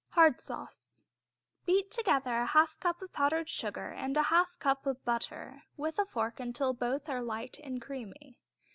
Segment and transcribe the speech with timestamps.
[0.13, 1.03] Hard Sauce
[1.63, 5.99] Beat together a half cup of powdered sugar and a half cup of butter with
[5.99, 8.39] a fork till both are light and creamy.